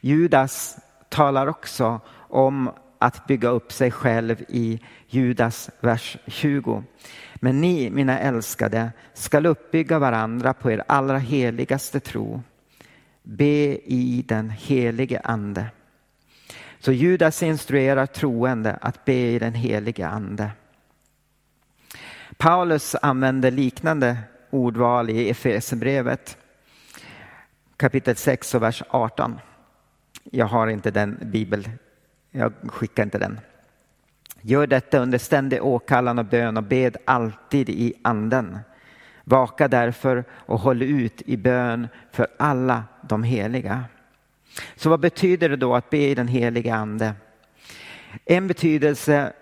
Judas 0.01 0.77
talar 1.09 1.47
också 1.47 2.01
om 2.15 2.71
att 2.99 3.27
bygga 3.27 3.49
upp 3.49 3.71
sig 3.71 3.91
själv 3.91 4.41
i 4.47 4.79
Judas 5.07 5.69
vers 5.79 6.17
20. 6.27 6.83
Men 7.43 7.61
ni, 7.61 7.89
mina 7.89 8.19
älskade, 8.19 8.91
skall 9.13 9.45
uppbygga 9.45 9.99
varandra 9.99 10.53
på 10.53 10.71
er 10.71 10.83
allra 10.87 11.17
heligaste 11.17 11.99
tro. 11.99 12.41
Be 13.23 13.77
i 13.85 14.23
den 14.27 14.49
helige 14.49 15.19
ande. 15.19 15.65
Så 16.79 16.91
Judas 16.91 17.43
instruerar 17.43 18.05
troende 18.05 18.77
att 18.81 19.05
be 19.05 19.13
i 19.13 19.39
den 19.39 19.53
helige 19.53 20.07
ande. 20.07 20.51
Paulus 22.37 22.95
använder 23.01 23.51
liknande 23.51 24.17
ordval 24.49 25.09
i 25.09 25.29
Efesierbrevet 25.29 26.37
kapitel 27.77 28.15
6 28.15 28.55
och 28.55 28.63
vers 28.63 28.83
18. 28.89 29.39
Jag 30.23 30.45
har 30.45 30.67
inte 30.67 30.91
den 30.91 31.17
bibel, 31.21 31.69
jag 32.31 32.53
skickar 32.67 33.03
inte 33.03 33.17
den. 33.17 33.39
Gör 34.45 34.67
detta 34.67 34.99
under 34.99 35.17
ständig 35.17 35.63
åkallan 35.63 36.19
och 36.19 36.25
bön 36.25 36.57
och 36.57 36.63
bed 36.63 36.97
alltid 37.05 37.69
i 37.69 37.93
anden. 38.01 38.59
Vaka 39.23 39.67
därför 39.67 40.23
och 40.31 40.59
håll 40.59 40.81
ut 40.81 41.21
i 41.21 41.37
bön 41.37 41.87
för 42.11 42.27
alla 42.37 42.83
de 43.09 43.23
heliga. 43.23 43.83
Så 44.75 44.89
vad 44.89 44.99
betyder 44.99 45.49
det 45.49 45.55
då 45.55 45.75
att 45.75 45.89
be 45.89 45.97
i 45.97 46.15
den 46.15 46.27
heliga 46.27 46.75
ande? 46.75 47.13
En 48.25 48.47
betydelse 48.47 49.33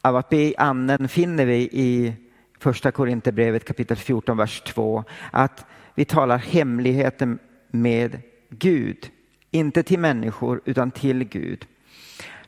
av 0.00 0.16
att 0.16 0.28
be 0.28 0.36
i 0.36 0.54
anden 0.58 1.08
finner 1.08 1.46
vi 1.46 1.68
i 1.72 2.14
första 2.58 2.90
Korinthierbrevet 2.90 3.64
kapitel 3.64 3.96
14, 3.96 4.36
vers 4.36 4.60
2. 4.60 5.04
Att 5.30 5.66
vi 5.94 6.04
talar 6.04 6.38
hemligheten 6.38 7.38
med 7.68 8.20
Gud, 8.50 9.10
inte 9.50 9.82
till 9.82 9.98
människor 9.98 10.60
utan 10.64 10.90
till 10.90 11.24
Gud. 11.24 11.66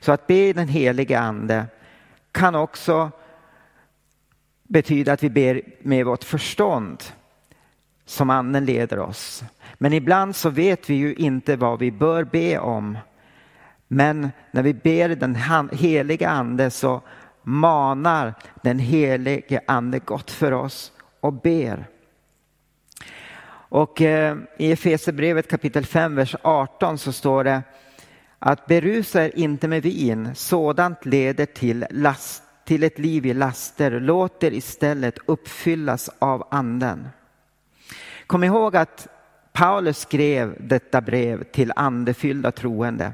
Så 0.01 0.13
att 0.13 0.27
be 0.27 0.49
i 0.49 0.53
den 0.53 0.69
helige 0.69 1.19
ande 1.19 1.67
kan 2.33 2.55
också 2.55 3.11
betyda 4.63 5.13
att 5.13 5.23
vi 5.23 5.31
ber 5.31 5.63
med 5.83 6.07
vårt 6.07 6.25
förstånd 6.25 7.05
som 8.05 8.31
anden 8.31 8.65
leder 8.65 8.99
oss. 8.99 9.45
Men 9.75 9.93
ibland 9.93 10.37
så 10.37 10.51
vet 10.51 10.91
vi 10.91 10.95
ju 10.95 11.15
inte 11.15 11.57
vad 11.57 11.79
vi 11.79 11.91
bör 11.91 12.25
be 12.25 12.59
om. 12.59 12.99
Men 13.89 14.31
när 14.51 14.63
vi 14.63 14.75
ber 14.75 15.09
den 15.09 15.39
heliga 15.73 16.29
ande 16.29 16.71
så 16.71 17.03
manar 17.43 18.35
den 18.63 18.79
helige 18.79 19.61
ande 19.67 19.99
gott 19.99 20.31
för 20.31 20.53
oss 20.53 20.93
och 21.21 21.33
ber. 21.33 21.87
Och 23.71 24.03
eh, 24.03 24.37
i 24.59 24.73
Efesierbrevet 24.73 25.51
kapitel 25.51 25.87
5, 25.87 26.15
vers 26.15 26.37
18 26.43 26.99
så 26.99 27.13
står 27.13 27.45
det 27.45 27.63
att 28.39 28.67
berusa 28.67 29.25
er 29.25 29.33
inte 29.35 29.69
med 29.69 29.83
vin, 29.83 30.35
sådant 30.35 31.07
leder 31.07 31.47
till, 31.47 31.87
last, 31.91 32.43
till 32.65 32.83
ett 32.83 32.99
liv 32.99 33.27
i 33.27 33.35
laster. 33.35 34.01
Låt 34.01 34.43
er 34.43 34.51
istället 34.51 35.19
uppfyllas 35.27 36.11
av 36.19 36.49
anden. 36.51 37.09
Kom 38.27 38.45
ihåg 38.45 38.77
att 38.77 39.09
Paulus 39.53 39.99
skrev 39.99 40.57
detta 40.61 41.01
brev 41.01 41.45
till 41.45 41.73
andefyllda 41.77 42.51
troende. 42.51 43.13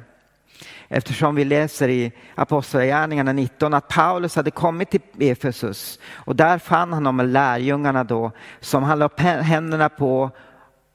Eftersom 0.88 1.34
vi 1.34 1.44
läser 1.44 1.88
i 1.88 2.12
Apostlagärningarna 2.34 3.32
19 3.32 3.74
att 3.74 3.88
Paulus 3.88 4.36
hade 4.36 4.50
kommit 4.50 4.90
till 4.90 5.00
Efesus 5.18 5.98
och 6.06 6.36
där 6.36 6.58
fann 6.58 6.92
han 6.92 7.04
de 7.04 7.20
lärjungarna 7.20 8.04
då 8.04 8.32
som 8.60 8.82
han 8.82 8.98
la 8.98 9.10
händerna 9.18 9.88
på 9.88 10.30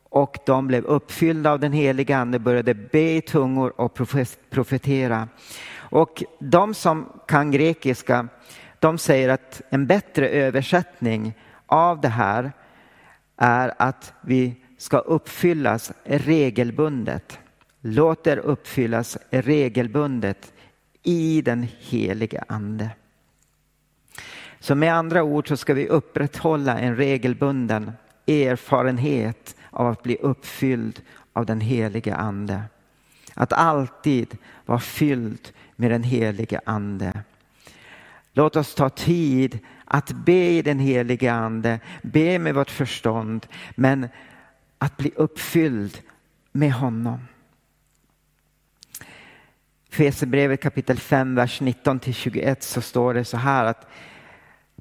och 0.09 0.37
de 0.45 0.67
blev 0.67 0.85
uppfyllda 0.85 1.51
av 1.51 1.59
den 1.59 1.73
heliga 1.73 2.17
ande, 2.17 2.39
började 2.39 2.73
be 2.73 3.15
i 3.15 3.21
tungor 3.21 3.81
och 3.81 3.99
profetera. 4.49 5.27
Och 5.75 6.23
de 6.39 6.73
som 6.73 7.19
kan 7.27 7.51
grekiska, 7.51 8.27
de 8.79 8.97
säger 8.97 9.29
att 9.29 9.61
en 9.69 9.87
bättre 9.87 10.29
översättning 10.29 11.33
av 11.65 12.01
det 12.01 12.07
här 12.07 12.51
är 13.37 13.73
att 13.77 14.13
vi 14.21 14.55
ska 14.77 14.97
uppfyllas 14.97 15.91
regelbundet. 16.03 17.39
Låt 17.81 18.27
er 18.27 18.37
uppfyllas 18.37 19.17
regelbundet 19.29 20.53
i 21.03 21.41
den 21.41 21.67
helige 21.79 22.43
ande. 22.47 22.89
Så 24.59 24.75
med 24.75 24.93
andra 24.93 25.23
ord 25.23 25.47
så 25.47 25.57
ska 25.57 25.73
vi 25.73 25.87
upprätthålla 25.87 26.79
en 26.79 26.95
regelbunden 26.95 27.91
erfarenhet 28.27 29.55
av 29.69 29.87
att 29.87 30.03
bli 30.03 30.17
uppfylld 30.21 31.01
av 31.33 31.45
den 31.45 31.61
helige 31.61 32.15
ande. 32.15 32.63
Att 33.33 33.53
alltid 33.53 34.37
vara 34.65 34.79
fylld 34.79 35.51
med 35.75 35.91
den 35.91 36.03
helige 36.03 36.61
ande. 36.65 37.23
Låt 38.33 38.55
oss 38.55 38.75
ta 38.75 38.89
tid 38.89 39.59
att 39.85 40.11
be 40.11 40.49
i 40.49 40.61
den 40.61 40.79
helige 40.79 41.33
ande, 41.33 41.79
be 42.01 42.39
med 42.39 42.55
vårt 42.55 42.69
förstånd, 42.69 43.47
men 43.75 44.07
att 44.77 44.97
bli 44.97 45.11
uppfylld 45.15 46.01
med 46.51 46.73
honom. 46.73 47.19
Fesebrevet 49.89 50.61
kapitel 50.61 50.97
5, 50.97 51.35
vers 51.35 51.61
19 51.61 51.99
till 51.99 52.13
21 52.13 52.63
så 52.63 52.81
står 52.81 53.13
det 53.13 53.25
så 53.25 53.37
här 53.37 53.65
att 53.65 53.87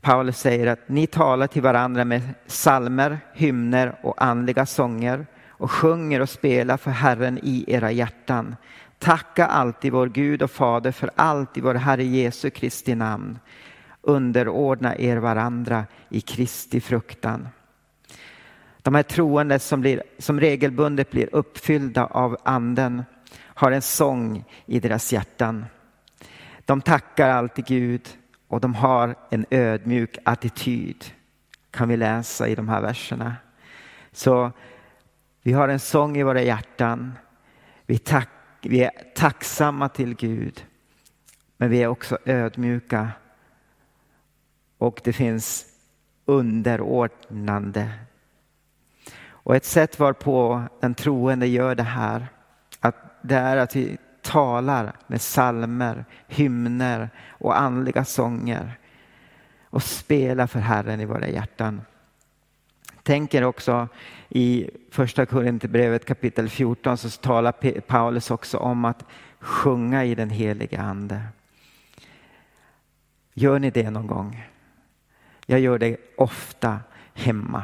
Paulus 0.00 0.38
säger 0.38 0.66
att 0.66 0.88
ni 0.88 1.06
talar 1.06 1.46
till 1.46 1.62
varandra 1.62 2.04
med 2.04 2.22
salmer, 2.46 3.20
hymner 3.34 3.98
och 4.02 4.22
andliga 4.22 4.66
sånger 4.66 5.26
och 5.48 5.70
sjunger 5.70 6.20
och 6.20 6.28
spelar 6.28 6.76
för 6.76 6.90
Herren 6.90 7.38
i 7.42 7.64
era 7.68 7.90
hjärtan. 7.90 8.56
Tacka 8.98 9.46
alltid 9.46 9.92
vår 9.92 10.06
Gud 10.06 10.42
och 10.42 10.50
Fader 10.50 10.92
för 10.92 11.10
allt 11.16 11.56
i 11.56 11.60
vår 11.60 11.74
Herre 11.74 12.04
Jesu 12.04 12.50
Kristi 12.50 12.94
namn. 12.94 13.38
Underordna 14.00 14.96
er 14.96 15.16
varandra 15.16 15.84
i 16.08 16.20
Kristi 16.20 16.80
fruktan. 16.80 17.48
De 18.82 18.94
här 18.94 19.02
troende 19.02 19.58
som, 19.58 19.80
blir, 19.80 20.02
som 20.18 20.40
regelbundet 20.40 21.10
blir 21.10 21.34
uppfyllda 21.34 22.06
av 22.06 22.36
anden 22.44 23.04
har 23.38 23.72
en 23.72 23.82
sång 23.82 24.44
i 24.66 24.80
deras 24.80 25.12
hjärtan. 25.12 25.66
De 26.64 26.80
tackar 26.80 27.28
alltid 27.28 27.66
Gud 27.66 28.08
och 28.48 28.60
de 28.60 28.74
har 28.74 29.14
en 29.30 29.46
ödmjuk 29.50 30.18
attityd 30.24 31.04
kan 31.70 31.88
vi 31.88 31.96
läsa 31.96 32.48
i 32.48 32.54
de 32.54 32.68
här 32.68 32.80
verserna. 32.80 33.36
Så 34.12 34.52
vi 35.42 35.52
har 35.52 35.68
en 35.68 35.80
sång 35.80 36.16
i 36.16 36.22
våra 36.22 36.42
hjärtan. 36.42 37.12
Vi, 37.86 37.98
tack, 37.98 38.28
vi 38.62 38.84
är 38.84 38.90
tacksamma 39.14 39.88
till 39.88 40.14
Gud. 40.14 40.66
Men 41.56 41.70
vi 41.70 41.82
är 41.82 41.86
också 41.86 42.18
ödmjuka. 42.24 43.08
Och 44.78 45.00
det 45.04 45.12
finns 45.12 45.66
underordnande. 46.24 47.90
Och 49.26 49.56
ett 49.56 49.64
sätt 49.64 49.98
varpå 49.98 50.62
den 50.80 50.94
troende 50.94 51.46
gör 51.46 51.74
det 51.74 51.82
här, 51.82 52.26
att 52.80 52.96
det 53.22 53.36
är 53.36 53.56
att 53.56 53.76
vi 53.76 53.98
talar 54.28 54.92
med 55.06 55.20
salmer, 55.20 56.04
hymner 56.26 57.10
och 57.30 57.60
andliga 57.60 58.04
sånger 58.04 58.78
och 59.62 59.82
spelar 59.82 60.46
för 60.46 60.60
Herren 60.60 61.00
i 61.00 61.04
våra 61.04 61.28
hjärtan. 61.28 61.80
Tänker 63.02 63.44
också 63.44 63.88
i 64.28 64.70
första 64.90 65.26
Korinthierbrevet 65.26 66.04
kapitel 66.04 66.48
14 66.48 66.96
så 66.96 67.10
talar 67.10 67.80
Paulus 67.80 68.30
också 68.30 68.58
om 68.58 68.84
att 68.84 69.04
sjunga 69.38 70.04
i 70.04 70.14
den 70.14 70.30
heliga 70.30 70.80
ande. 70.80 71.22
Gör 73.34 73.58
ni 73.58 73.70
det 73.70 73.90
någon 73.90 74.06
gång? 74.06 74.46
Jag 75.46 75.60
gör 75.60 75.78
det 75.78 75.96
ofta 76.16 76.80
hemma 77.14 77.62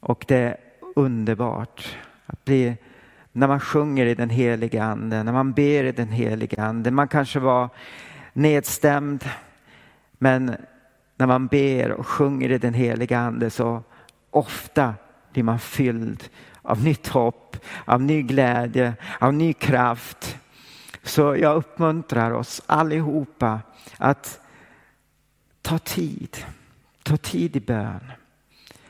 och 0.00 0.24
det 0.28 0.36
är 0.36 0.56
underbart 0.96 1.96
att 2.26 2.44
bli 2.44 2.76
när 3.32 3.48
man 3.48 3.60
sjunger 3.60 4.06
i 4.06 4.14
den 4.14 4.30
heliga 4.30 4.84
ande, 4.84 5.22
när 5.22 5.32
man 5.32 5.52
ber 5.52 5.84
i 5.84 5.92
den 5.92 6.08
heliga 6.08 6.62
ande. 6.62 6.90
Man 6.90 7.08
kanske 7.08 7.38
var 7.38 7.68
nedstämd, 8.32 9.24
men 10.18 10.56
när 11.16 11.26
man 11.26 11.46
ber 11.46 11.92
och 11.92 12.06
sjunger 12.06 12.50
i 12.50 12.58
den 12.58 12.74
heliga 12.74 13.18
ande 13.18 13.50
så 13.50 13.82
ofta 14.30 14.94
blir 15.32 15.42
man 15.42 15.58
fylld 15.58 16.28
av 16.62 16.84
nytt 16.84 17.08
hopp, 17.08 17.56
av 17.84 18.02
ny 18.02 18.22
glädje, 18.22 18.94
av 19.20 19.34
ny 19.34 19.52
kraft. 19.52 20.36
Så 21.02 21.36
jag 21.36 21.56
uppmuntrar 21.56 22.30
oss 22.30 22.62
allihopa 22.66 23.60
att 23.98 24.40
ta 25.62 25.78
tid, 25.78 26.36
ta 27.02 27.16
tid 27.16 27.56
i 27.56 27.60
bön. 27.60 28.12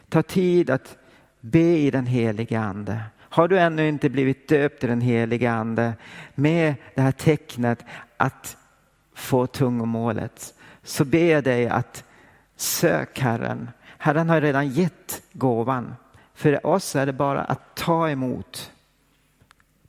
Ta 0.08 0.22
tid 0.22 0.70
att 0.70 0.96
be 1.40 1.78
i 1.78 1.90
den 1.90 2.06
heliga 2.06 2.60
ande. 2.60 3.02
Har 3.32 3.48
du 3.48 3.58
ännu 3.58 3.88
inte 3.88 4.10
blivit 4.10 4.48
döpt 4.48 4.84
i 4.84 4.86
den 4.86 5.00
heliga 5.00 5.52
ande 5.52 5.94
med 6.34 6.74
det 6.94 7.02
här 7.02 7.12
tecknet 7.12 7.84
att 8.16 8.56
få 9.14 9.46
tungomålet 9.46 10.54
så 10.82 11.04
ber 11.04 11.24
jag 11.24 11.44
dig 11.44 11.68
att 11.68 12.04
Sök 12.56 13.18
Herren. 13.18 13.70
Herren 13.98 14.30
har 14.30 14.40
redan 14.40 14.68
gett 14.68 15.22
gåvan. 15.32 15.94
För 16.34 16.66
oss 16.66 16.96
är 16.96 17.06
det 17.06 17.12
bara 17.12 17.44
att 17.44 17.74
ta 17.74 18.10
emot. 18.10 18.72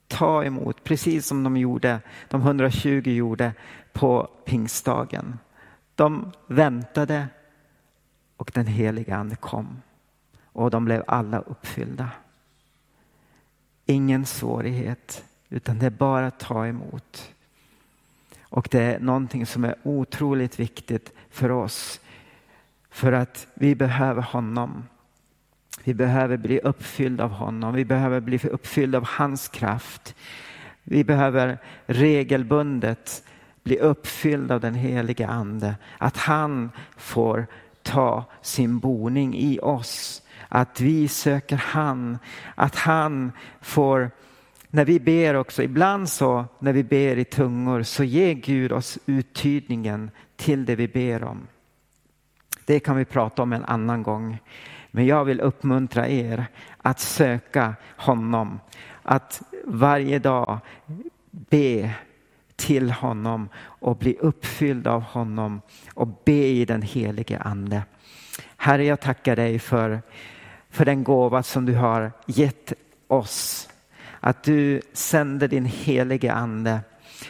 Ta 0.08 0.44
emot, 0.44 0.84
precis 0.84 1.26
som 1.26 1.44
de 1.44 1.56
gjorde, 1.56 2.00
de 2.28 2.40
120 2.40 3.10
gjorde 3.10 3.52
på 3.92 4.28
pingstdagen. 4.44 5.38
De 5.94 6.32
väntade 6.46 7.28
och 8.36 8.50
den 8.54 8.66
heliga 8.66 9.16
ande 9.16 9.36
kom 9.36 9.82
och 10.42 10.70
de 10.70 10.84
blev 10.84 11.04
alla 11.06 11.38
uppfyllda. 11.38 12.10
Ingen 13.86 14.26
svårighet, 14.26 15.24
utan 15.48 15.78
det 15.78 15.86
är 15.86 15.90
bara 15.90 16.26
att 16.26 16.38
ta 16.38 16.66
emot. 16.66 17.32
Och 18.42 18.68
det 18.70 18.80
är 18.82 19.00
någonting 19.00 19.46
som 19.46 19.64
är 19.64 19.74
otroligt 19.82 20.60
viktigt 20.60 21.12
för 21.30 21.50
oss. 21.50 22.00
För 22.90 23.12
att 23.12 23.46
vi 23.54 23.74
behöver 23.74 24.22
honom. 24.22 24.84
Vi 25.84 25.94
behöver 25.94 26.36
bli 26.36 26.60
uppfyllda 26.60 27.24
av 27.24 27.30
honom. 27.30 27.74
Vi 27.74 27.84
behöver 27.84 28.20
bli 28.20 28.38
uppfyllda 28.38 28.98
av 28.98 29.04
hans 29.04 29.48
kraft. 29.48 30.14
Vi 30.82 31.04
behöver 31.04 31.58
regelbundet 31.86 33.22
bli 33.62 33.78
uppfyllda 33.78 34.54
av 34.54 34.60
den 34.60 34.74
heliga 34.74 35.28
ande. 35.28 35.76
Att 35.98 36.16
han 36.16 36.70
får 36.96 37.46
ta 37.82 38.24
sin 38.42 38.78
boning 38.78 39.34
i 39.34 39.58
oss. 39.58 40.22
Att 40.54 40.80
vi 40.80 41.08
söker 41.08 41.56
han. 41.56 42.18
Att 42.54 42.76
han 42.76 43.32
får 43.60 44.10
när 44.70 44.84
vi 44.84 45.00
ber 45.00 45.34
också, 45.34 45.62
ibland 45.62 46.08
så 46.08 46.44
när 46.58 46.72
vi 46.72 46.84
ber 46.84 47.16
i 47.16 47.24
tungor 47.24 47.82
så 47.82 48.04
ger 48.04 48.32
Gud 48.34 48.72
oss 48.72 48.98
uttydningen 49.06 50.10
till 50.36 50.64
det 50.64 50.76
vi 50.76 50.88
ber 50.88 51.24
om. 51.24 51.46
Det 52.64 52.80
kan 52.80 52.96
vi 52.96 53.04
prata 53.04 53.42
om 53.42 53.52
en 53.52 53.64
annan 53.64 54.02
gång. 54.02 54.38
Men 54.90 55.06
jag 55.06 55.24
vill 55.24 55.40
uppmuntra 55.40 56.08
er 56.08 56.46
att 56.82 57.00
söka 57.00 57.74
honom. 57.96 58.60
Att 59.02 59.42
varje 59.64 60.18
dag 60.18 60.58
be 61.30 61.94
till 62.56 62.90
honom 62.90 63.48
och 63.56 63.96
bli 63.96 64.16
uppfylld 64.20 64.86
av 64.86 65.02
honom 65.02 65.60
och 65.94 66.08
be 66.24 66.46
i 66.46 66.64
den 66.64 66.82
helige 66.82 67.38
ande. 67.38 67.82
Herre, 68.56 68.84
jag 68.84 69.00
tackar 69.00 69.36
dig 69.36 69.58
för, 69.58 70.02
för 70.74 70.84
den 70.84 71.04
gåva 71.04 71.42
som 71.42 71.66
du 71.66 71.74
har 71.74 72.12
gett 72.26 72.72
oss. 73.08 73.68
Att 74.20 74.42
du 74.42 74.80
sänder 74.92 75.48
din 75.48 75.64
helige 75.64 76.32
ande 76.32 76.80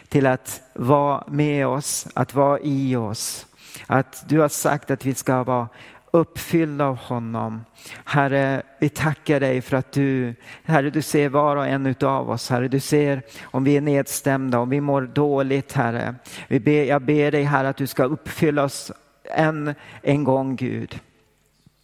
till 0.09 0.27
att 0.27 0.61
vara 0.75 1.25
med 1.27 1.67
oss, 1.67 2.09
att 2.15 2.35
vara 2.35 2.59
i 2.61 2.97
oss. 2.97 3.47
Att 3.87 4.25
du 4.29 4.41
har 4.41 4.49
sagt 4.49 4.91
att 4.91 5.05
vi 5.05 5.15
ska 5.15 5.43
vara 5.43 5.69
uppfyllda 6.11 6.85
av 6.85 6.97
honom. 6.97 7.65
Herre, 8.05 8.63
vi 8.79 8.89
tackar 8.89 9.41
dig 9.41 9.63
för 9.63 9.77
att 9.77 9.93
du, 9.93 10.35
Herre, 10.65 10.91
du 10.91 11.03
ser 11.03 11.29
var 11.29 11.57
och 11.57 11.67
en 11.67 11.95
av 12.01 12.31
oss. 12.31 12.51
Herre, 12.51 12.69
du 12.69 12.81
ser 12.81 13.23
om 13.43 13.65
vi 13.65 13.77
är 13.77 13.81
nedstämda, 13.81 14.59
om 14.59 14.71
vi 14.71 14.81
mår 14.81 15.03
dåligt, 15.03 15.73
Herre. 15.73 16.15
Vi 16.49 16.61
ber, 16.61 16.85
jag 16.85 17.03
ber 17.03 17.31
dig, 17.31 17.43
Herre, 17.43 17.69
att 17.69 17.77
du 17.77 17.87
ska 17.87 18.05
uppfylla 18.05 18.65
oss 18.65 18.93
än 19.25 19.75
en 20.03 20.25
gång, 20.25 20.57
Gud. 20.57 21.01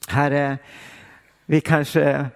Herre, 0.08 0.58
vi 1.50 1.60
kanske 1.60 2.26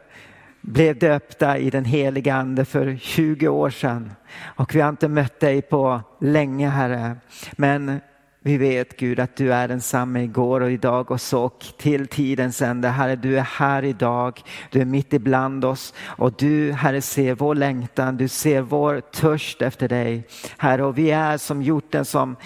blev 0.60 0.98
döpta 0.98 1.58
i 1.58 1.70
den 1.70 1.84
heliga 1.84 2.34
ande 2.34 2.64
för 2.64 2.96
20 2.96 3.48
år 3.48 3.70
sedan 3.70 4.12
och 4.56 4.74
vi 4.74 4.80
har 4.80 4.88
inte 4.88 5.08
mött 5.08 5.40
dig 5.40 5.62
på 5.62 6.00
länge, 6.20 6.68
Herre. 6.68 7.16
Men 7.52 8.00
vi 8.40 8.56
vet 8.56 8.96
Gud 8.96 9.20
att 9.20 9.36
du 9.36 9.52
är 9.52 9.68
densamme 9.68 10.22
igår 10.22 10.60
och 10.60 10.70
idag 10.70 11.10
och 11.10 11.20
så 11.20 11.48
till 11.78 12.06
tidens 12.06 12.62
ände. 12.62 12.88
Herre, 12.88 13.16
du 13.16 13.38
är 13.38 13.42
här 13.42 13.84
idag. 13.84 14.42
Du 14.70 14.80
är 14.80 14.84
mitt 14.84 15.12
ibland 15.12 15.64
oss 15.64 15.94
och 16.00 16.32
du, 16.32 16.72
Herre, 16.72 17.00
ser 17.02 17.34
vår 17.34 17.54
längtan. 17.54 18.16
Du 18.16 18.28
ser 18.28 18.60
vår 18.60 19.00
törst 19.00 19.62
efter 19.62 19.88
dig. 19.88 20.26
Herre, 20.58 20.84
och 20.84 20.98
vi 20.98 21.10
är 21.10 21.38
som 21.38 21.62
hjorten 21.62 22.04
som, 22.04 22.36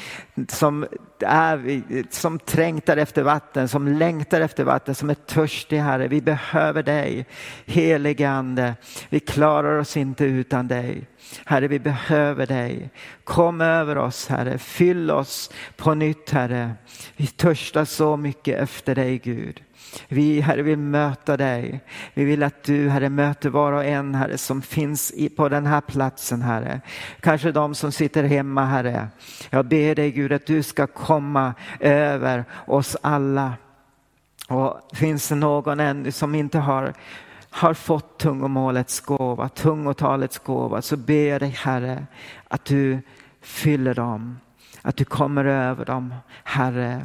som, 0.48 0.86
är, 1.22 1.82
som 2.14 2.38
trängtar 2.38 2.96
efter 2.96 3.22
vatten, 3.22 3.68
som 3.68 3.88
längtar 3.88 4.40
efter 4.40 4.64
vatten, 4.64 4.94
som 4.94 5.10
är 5.10 5.14
törstig, 5.14 5.78
Herre. 5.78 6.08
Vi 6.08 6.20
behöver 6.20 6.82
dig, 6.82 7.26
helige 7.66 8.30
Ande. 8.30 8.74
Vi 9.08 9.20
klarar 9.20 9.78
oss 9.78 9.96
inte 9.96 10.24
utan 10.24 10.68
dig. 10.68 11.06
Herre, 11.44 11.68
vi 11.68 11.78
behöver 11.78 12.46
dig. 12.46 12.90
Kom 13.24 13.60
över 13.60 13.98
oss, 13.98 14.28
Herre. 14.28 14.58
Fyll 14.58 15.10
oss 15.10 15.50
på 15.76 15.94
nytt, 15.94 16.30
Herre. 16.30 16.72
Vi 17.16 17.26
törstar 17.26 17.84
så 17.84 18.16
mycket 18.16 18.60
efter 18.60 18.94
dig, 18.94 19.18
Gud. 19.18 19.62
Vi, 20.08 20.40
Herre, 20.40 20.62
vill 20.62 20.78
möta 20.78 21.36
dig. 21.36 21.80
Vi 22.14 22.24
vill 22.24 22.42
att 22.42 22.62
du, 22.62 22.88
Herre, 22.88 23.08
möter 23.08 23.50
var 23.50 23.72
och 23.72 23.84
en, 23.84 24.14
Herre, 24.14 24.38
som 24.38 24.62
finns 24.62 25.12
på 25.36 25.48
den 25.48 25.66
här 25.66 25.80
platsen, 25.80 26.42
Herre. 26.42 26.80
Kanske 27.20 27.52
de 27.52 27.74
som 27.74 27.92
sitter 27.92 28.24
hemma, 28.24 28.64
Herre. 28.64 29.08
Jag 29.50 29.66
ber 29.66 29.94
dig, 29.94 30.10
Gud, 30.10 30.32
att 30.32 30.46
du 30.46 30.62
ska 30.62 30.86
komma 30.86 31.54
över 31.80 32.44
oss 32.66 32.96
alla. 33.00 33.52
Och 34.48 34.80
finns 34.92 35.28
det 35.28 35.34
någon 35.34 35.80
ännu 35.80 36.12
som 36.12 36.34
inte 36.34 36.58
har 36.58 36.92
har 37.50 37.74
fått 37.74 38.18
tungomålets 38.18 39.00
gåva, 39.00 39.48
tungotalets 39.48 40.38
gåva, 40.38 40.82
så 40.82 40.96
ber 40.96 41.28
jag 41.28 41.40
dig 41.40 41.50
Herre 41.50 42.06
att 42.48 42.64
du 42.64 43.00
fyller 43.40 43.94
dem, 43.94 44.40
att 44.82 44.96
du 44.96 45.04
kommer 45.04 45.44
över 45.44 45.84
dem, 45.84 46.14
Herre. 46.44 47.02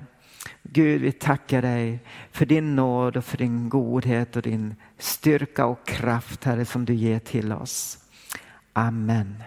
Gud, 0.63 1.01
vi 1.01 1.11
tackar 1.11 1.61
dig 1.61 1.99
för 2.31 2.45
din 2.45 2.75
nåd 2.75 3.17
och 3.17 3.25
för 3.25 3.37
din 3.37 3.69
godhet 3.69 4.35
och 4.35 4.41
din 4.41 4.75
styrka 4.97 5.65
och 5.65 5.87
kraft, 5.87 6.43
Herre, 6.43 6.65
som 6.65 6.85
du 6.85 6.93
ger 6.93 7.19
till 7.19 7.51
oss. 7.51 7.97
Amen. 8.73 9.43